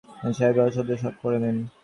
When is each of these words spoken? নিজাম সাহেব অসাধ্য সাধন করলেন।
নিজাম 0.13 0.33
সাহেব 0.37 0.57
অসাধ্য 0.61 0.91
সাধন 1.01 1.15
করলেন। 1.21 1.55